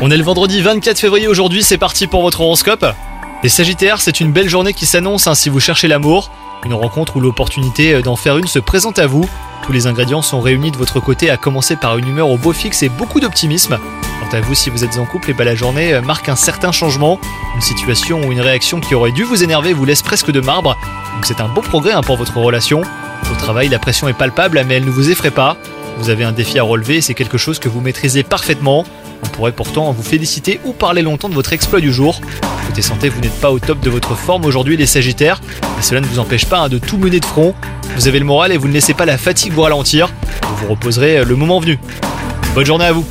On 0.00 0.08
est 0.08 0.16
le 0.16 0.22
vendredi 0.22 0.62
24 0.62 1.00
février 1.00 1.26
aujourd'hui, 1.26 1.64
c'est 1.64 1.78
parti 1.78 2.06
pour 2.06 2.22
votre 2.22 2.42
horoscope. 2.42 2.86
Les 3.42 3.48
Sagittaires, 3.48 4.00
c'est 4.00 4.20
une 4.20 4.30
belle 4.30 4.48
journée 4.48 4.72
qui 4.72 4.86
s'annonce 4.86 5.26
hein, 5.26 5.34
si 5.34 5.48
vous 5.48 5.58
cherchez 5.58 5.88
l'amour. 5.88 6.30
Une 6.64 6.74
rencontre 6.74 7.16
où 7.16 7.20
l'opportunité 7.20 8.00
d'en 8.02 8.14
faire 8.14 8.38
une 8.38 8.46
se 8.46 8.60
présente 8.60 9.00
à 9.00 9.08
vous. 9.08 9.28
Tous 9.66 9.72
les 9.72 9.88
ingrédients 9.88 10.22
sont 10.22 10.40
réunis 10.40 10.70
de 10.70 10.76
votre 10.76 11.00
côté, 11.00 11.28
à 11.28 11.36
commencer 11.36 11.74
par 11.74 11.98
une 11.98 12.06
humeur 12.06 12.30
au 12.30 12.38
beau 12.38 12.52
fixe 12.52 12.84
et 12.84 12.88
beaucoup 12.88 13.18
d'optimisme. 13.18 13.78
Quant 14.20 14.36
à 14.36 14.40
vous, 14.40 14.54
si 14.54 14.70
vous 14.70 14.84
êtes 14.84 14.96
en 14.98 15.06
couple, 15.06 15.30
et 15.30 15.34
bah, 15.34 15.42
la 15.42 15.56
journée 15.56 15.94
euh, 15.94 16.00
marque 16.00 16.28
un 16.28 16.36
certain 16.36 16.70
changement. 16.70 17.18
Une 17.56 17.60
situation 17.60 18.20
ou 18.20 18.30
une 18.30 18.40
réaction 18.40 18.78
qui 18.78 18.94
aurait 18.94 19.10
dû 19.10 19.24
vous 19.24 19.42
énerver 19.42 19.72
vous 19.72 19.86
laisse 19.86 20.02
presque 20.02 20.30
de 20.30 20.40
marbre. 20.40 20.76
Donc 21.16 21.26
c'est 21.26 21.40
un 21.40 21.48
beau 21.48 21.62
progrès 21.62 21.94
hein, 21.94 22.02
pour 22.02 22.16
votre 22.16 22.36
relation. 22.36 22.82
Au 23.28 23.34
travail, 23.34 23.68
la 23.70 23.80
pression 23.80 24.06
est 24.06 24.16
palpable, 24.16 24.62
mais 24.68 24.74
elle 24.74 24.84
ne 24.84 24.90
vous 24.90 25.10
effraie 25.10 25.32
pas. 25.32 25.56
Vous 25.98 26.10
avez 26.10 26.24
un 26.24 26.32
défi 26.32 26.58
à 26.58 26.62
relever 26.62 27.00
c'est 27.00 27.14
quelque 27.14 27.38
chose 27.38 27.58
que 27.58 27.68
vous 27.68 27.80
maîtrisez 27.80 28.22
parfaitement. 28.22 28.84
On 29.24 29.28
pourrait 29.28 29.52
pourtant 29.52 29.90
vous 29.92 30.02
féliciter 30.02 30.60
ou 30.64 30.72
parler 30.72 31.02
longtemps 31.02 31.28
de 31.28 31.34
votre 31.34 31.52
exploit 31.52 31.80
du 31.80 31.92
jour. 31.92 32.20
Côté 32.68 32.82
santé, 32.82 33.08
vous 33.08 33.20
n'êtes 33.20 33.40
pas 33.40 33.50
au 33.50 33.58
top 33.58 33.80
de 33.80 33.90
votre 33.90 34.14
forme 34.14 34.44
aujourd'hui, 34.44 34.76
les 34.76 34.86
Sagittaires, 34.86 35.40
mais 35.76 35.82
cela 35.82 36.00
ne 36.00 36.06
vous 36.06 36.18
empêche 36.18 36.46
pas 36.46 36.60
hein, 36.60 36.68
de 36.68 36.78
tout 36.78 36.98
mener 36.98 37.18
de 37.18 37.24
front. 37.24 37.54
Vous 37.96 38.06
avez 38.06 38.20
le 38.20 38.24
moral 38.24 38.52
et 38.52 38.56
vous 38.56 38.68
ne 38.68 38.72
laissez 38.72 38.94
pas 38.94 39.06
la 39.06 39.18
fatigue 39.18 39.52
vous 39.52 39.62
ralentir. 39.62 40.12
Vous 40.42 40.56
vous 40.56 40.72
reposerez 40.74 41.18
euh, 41.18 41.24
le 41.24 41.34
moment 41.34 41.58
venu. 41.58 41.78
Bonne 42.54 42.66
journée 42.66 42.84
à 42.84 42.92
vous 42.92 43.04